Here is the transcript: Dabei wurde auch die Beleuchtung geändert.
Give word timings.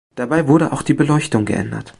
Dabei 0.15 0.47
wurde 0.47 0.73
auch 0.73 0.81
die 0.81 0.95
Beleuchtung 0.95 1.45
geändert. 1.45 1.85